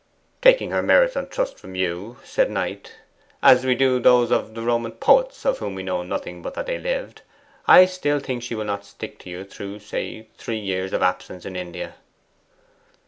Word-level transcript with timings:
'Taking 0.41 0.71
her 0.71 0.81
merits 0.81 1.15
on 1.15 1.27
trust 1.29 1.59
from 1.59 1.75
you,' 1.75 2.17
said 2.23 2.49
Knight, 2.49 2.95
'as 3.43 3.67
we 3.67 3.75
do 3.75 3.99
those 3.99 4.31
of 4.31 4.55
the 4.55 4.63
Roman 4.63 4.93
poets 4.93 5.45
of 5.45 5.59
whom 5.59 5.75
we 5.75 5.83
know 5.83 6.01
nothing 6.01 6.41
but 6.41 6.55
that 6.55 6.65
they 6.65 6.79
lived, 6.79 7.21
I 7.67 7.85
still 7.85 8.17
think 8.19 8.41
she 8.41 8.55
will 8.55 8.65
not 8.65 8.83
stick 8.83 9.19
to 9.19 9.29
you 9.29 9.45
through, 9.45 9.77
say, 9.81 10.25
three 10.39 10.57
years 10.57 10.91
of 10.91 11.03
absence 11.03 11.45
in 11.45 11.55
India. 11.55 11.93